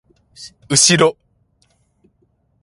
[0.67, 1.15] うしろ